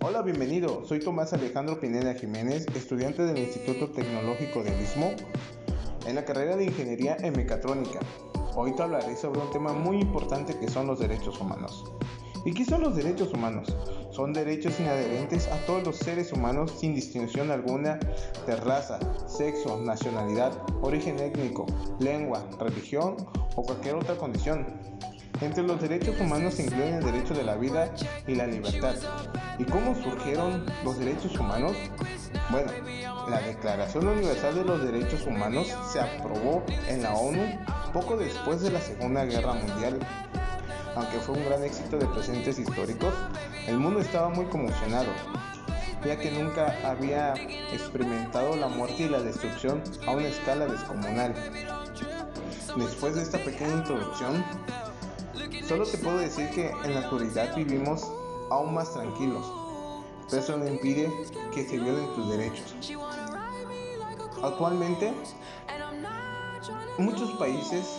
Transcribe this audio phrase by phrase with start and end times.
[0.00, 0.84] Hola, bienvenido.
[0.86, 5.10] Soy Tomás Alejandro Pineda Jiménez, estudiante del Instituto Tecnológico del Istmo
[6.06, 7.98] en la carrera de Ingeniería en Mecatrónica.
[8.54, 11.84] Hoy te hablaré sobre un tema muy importante que son los derechos humanos.
[12.44, 13.76] ¿Y qué son los derechos humanos?
[14.12, 17.98] Son derechos inadherentes a todos los seres humanos sin distinción alguna
[18.46, 21.66] de raza, sexo, nacionalidad, origen étnico,
[21.98, 23.16] lengua, religión
[23.56, 24.64] o cualquier otra condición.
[25.40, 27.94] Entre los derechos humanos se incluyen el derecho de la vida
[28.26, 28.96] y la libertad.
[29.58, 31.76] ¿Y cómo surgieron los derechos humanos?
[32.50, 32.72] Bueno,
[33.28, 37.58] la Declaración Universal de los Derechos Humanos se aprobó en la ONU
[37.92, 39.98] poco después de la Segunda Guerra Mundial.
[40.96, 43.14] Aunque fue un gran éxito de presentes históricos,
[43.68, 45.08] el mundo estaba muy conmocionado,
[46.04, 47.34] ya que nunca había
[47.72, 51.34] experimentado la muerte y la destrucción a una escala descomunal.
[52.76, 54.44] Después de esta pequeña introducción,
[55.66, 58.10] Solo te puedo decir que en la actualidad vivimos
[58.50, 59.44] aún más tranquilos,
[60.30, 61.12] pero eso no impide
[61.52, 62.74] que se violen tus derechos.
[64.42, 65.12] Actualmente,
[66.98, 67.98] muchos países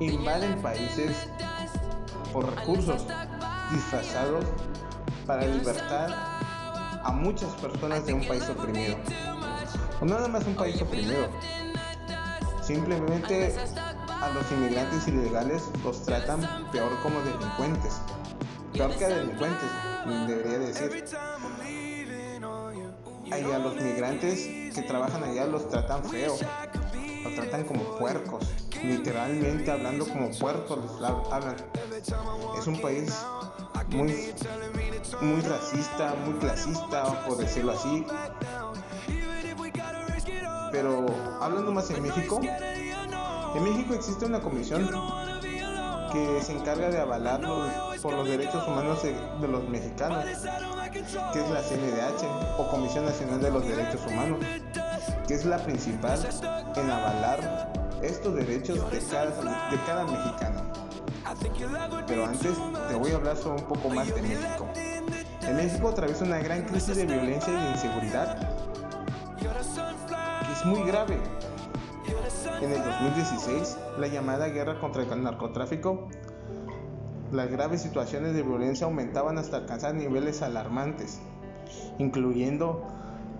[0.00, 1.28] invaden países
[2.32, 3.06] por recursos
[3.72, 4.44] disfrazados
[5.26, 6.38] para libertar
[7.02, 8.96] a muchas personas de un país oprimido.
[10.00, 11.28] O nada más un país oprimido.
[12.62, 13.54] Simplemente
[14.34, 18.00] los inmigrantes ilegales los tratan peor como delincuentes.
[18.72, 19.68] Peor que delincuentes,
[20.26, 21.04] debería decir.
[23.24, 26.36] Y los migrantes que trabajan allá los tratan feo.
[27.24, 28.46] Los tratan como puercos.
[28.82, 30.78] Literalmente hablando como puercos
[31.30, 31.56] hablan.
[32.58, 33.12] Es un país
[33.90, 34.34] muy,
[35.20, 38.06] muy racista, muy clasista, por decirlo así.
[40.72, 41.06] Pero
[41.40, 42.40] hablando más en México,
[43.54, 44.88] en México existe una comisión
[46.12, 47.40] que se encarga de avalar
[48.02, 53.50] por los derechos humanos de, los mexicanos, que es la CNDH o Comisión Nacional de
[53.50, 54.38] los Derechos Humanos,
[55.26, 56.18] que es la principal
[56.76, 57.72] en avalar
[58.02, 60.62] estos derechos de cada, de cada mexicano.
[62.06, 62.52] Pero antes
[62.88, 64.66] te voy a hablar sobre un poco más de México.
[65.42, 68.38] En México atraviesa una gran crisis de violencia y de inseguridad
[69.38, 71.18] que es muy grave
[72.46, 76.08] en el 2016, la llamada guerra contra el narcotráfico,
[77.32, 81.20] las graves situaciones de violencia aumentaban hasta alcanzar niveles alarmantes,
[81.98, 82.86] incluyendo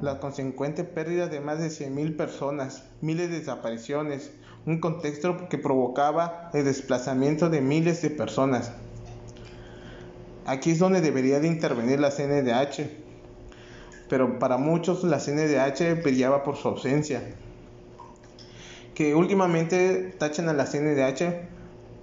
[0.00, 4.32] la consecuente pérdida de más de 100.000 personas, miles de desapariciones,
[4.66, 8.72] un contexto que provocaba el desplazamiento de miles de personas.
[10.47, 12.91] Aquí es donde debería de intervenir la CNDH,
[14.08, 17.22] pero para muchos la CNDH brillaba por su ausencia
[18.98, 21.20] que últimamente tachan a la CNDH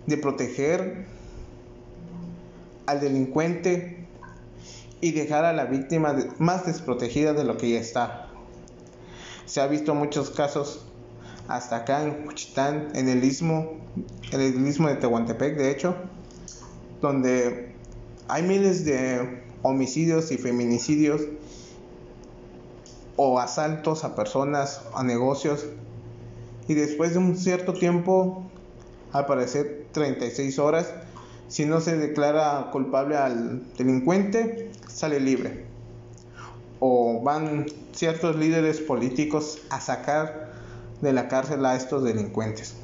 [0.08, 1.06] de proteger
[2.86, 4.08] al delincuente
[5.02, 8.30] y dejar a la víctima más desprotegida de lo que ya está.
[9.46, 10.86] Se ha visto muchos casos
[11.50, 13.74] hasta acá en Cuchitán, en el istmo,
[14.32, 15.98] en el istmo de Tehuantepec, de hecho,
[17.02, 17.76] donde
[18.30, 21.24] hay miles de homicidios y feminicidios
[23.18, 25.66] o asaltos a personas, a negocios
[26.68, 28.44] y después de un cierto tiempo,
[29.12, 30.94] al parecer 36 horas,
[31.48, 35.66] si no se declara culpable al delincuente, sale libre.
[36.80, 40.52] O van ciertos líderes políticos a sacar
[41.02, 42.76] de la cárcel a estos delincuentes.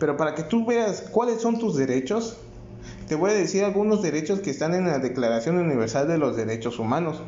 [0.00, 2.38] Pero para que tú veas cuáles son tus derechos,
[3.06, 6.78] te voy a decir algunos derechos que están en la Declaración Universal de los Derechos
[6.78, 7.20] Humanos,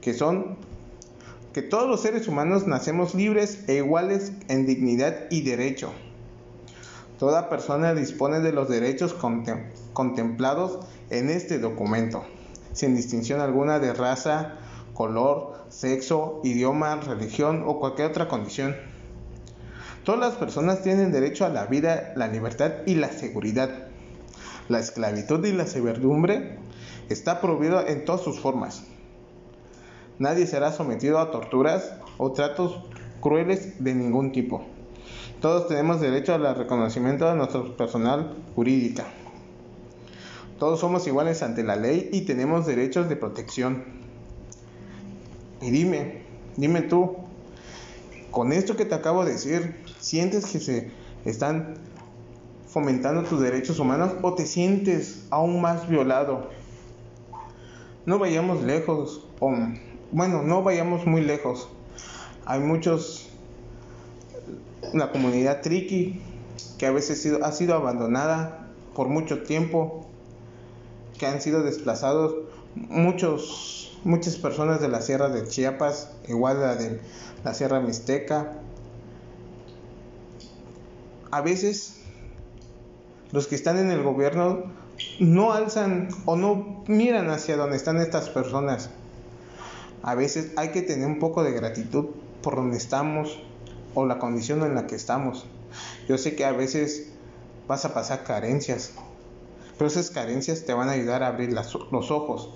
[0.00, 0.56] que son
[1.52, 5.90] que todos los seres humanos nacemos libres e iguales en dignidad y derecho.
[7.18, 9.14] Toda persona dispone de los derechos
[9.92, 10.78] contemplados
[11.10, 12.24] en este documento,
[12.72, 14.58] sin distinción alguna de raza,
[14.94, 18.76] color, sexo, idioma, religión o cualquier otra condición.
[20.04, 23.88] Todas las personas tienen derecho a la vida, la libertad y la seguridad.
[24.68, 26.58] La esclavitud y la servidumbre
[27.08, 28.84] está prohibida en todas sus formas.
[30.20, 32.78] Nadie será sometido a torturas o tratos
[33.22, 34.62] crueles de ningún tipo.
[35.40, 39.06] Todos tenemos derecho al reconocimiento de nuestro personal jurídica.
[40.58, 43.82] Todos somos iguales ante la ley y tenemos derechos de protección.
[45.62, 46.20] Y dime,
[46.58, 47.16] dime tú,
[48.30, 50.90] con esto que te acabo de decir, ¿sientes que se
[51.24, 51.76] están
[52.68, 56.50] fomentando tus derechos humanos o te sientes aún más violado?
[58.04, 59.50] No vayamos lejos, o
[60.12, 61.68] bueno, no vayamos muy lejos.
[62.44, 63.28] Hay muchos,
[64.92, 66.20] la comunidad triqui,
[66.78, 70.06] que a veces ha sido abandonada por mucho tiempo,
[71.18, 72.34] que han sido desplazados,
[72.74, 77.00] muchos, muchas personas de la Sierra de Chiapas, igual la de
[77.44, 78.52] la Sierra Mixteca.
[81.30, 82.00] A veces
[83.30, 84.64] los que están en el gobierno
[85.20, 88.90] no alzan o no miran hacia donde están estas personas.
[90.02, 92.06] A veces hay que tener un poco de gratitud
[92.42, 93.38] por donde estamos
[93.94, 95.46] o la condición en la que estamos.
[96.08, 97.10] Yo sé que a veces
[97.68, 98.92] vas a pasar carencias,
[99.76, 102.50] pero esas carencias te van a ayudar a abrir los ojos.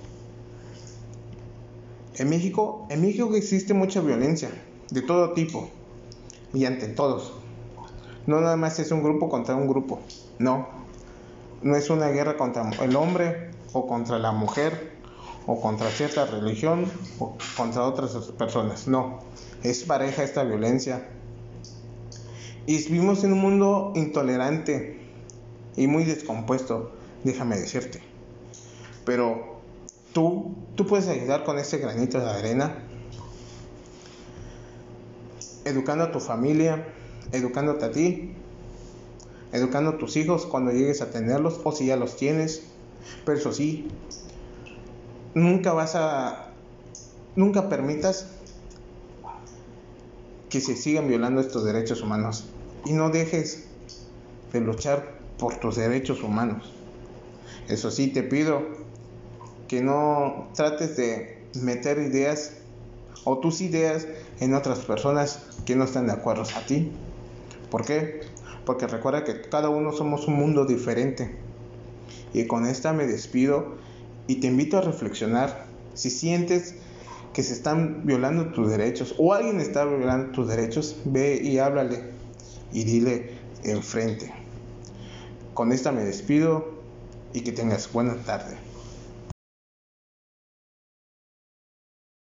[2.17, 4.50] En México, en México existe mucha violencia
[4.91, 5.69] de todo tipo
[6.52, 7.35] y ante todos.
[8.26, 10.00] No nada más es un grupo contra un grupo,
[10.38, 10.69] no.
[11.62, 14.94] No es una guerra contra el hombre o contra la mujer
[15.46, 16.87] o contra cierta religión
[17.19, 19.20] o contra otras personas, no.
[19.62, 21.06] Es pareja esta violencia.
[22.67, 24.99] Y vivimos en un mundo intolerante
[25.76, 26.93] y muy descompuesto,
[27.25, 28.00] déjame decirte.
[29.05, 29.61] Pero
[30.12, 32.79] tú, tú puedes ayudar con ese granito de arena,
[35.67, 36.87] educando a tu familia,
[37.32, 38.32] educándote a ti,
[39.52, 42.62] educando a tus hijos cuando llegues a tenerlos o si ya los tienes.
[43.26, 43.88] Pero eso sí,
[45.34, 46.50] nunca vas a,
[47.36, 48.28] nunca permitas
[50.48, 52.44] que se sigan violando estos derechos humanos
[52.84, 53.66] y no dejes
[54.52, 56.72] de luchar por tus derechos humanos.
[57.69, 58.62] Eso sí, te pido
[59.69, 62.52] que no trates de meter ideas
[63.25, 64.06] o tus ideas
[64.40, 66.92] en otras personas que no están de acuerdo a ti.
[67.70, 68.20] ¿Por qué?
[68.64, 71.34] Porque recuerda que cada uno somos un mundo diferente.
[72.32, 73.76] Y con esta me despido
[74.26, 76.75] y te invito a reflexionar si sientes
[77.32, 82.11] que se están violando tus derechos o alguien está violando tus derechos, ve y háblale
[82.73, 83.32] y dile
[83.65, 84.32] enfrente.
[85.53, 86.75] Con esta me despido
[87.32, 88.56] y que tengas buena tarde.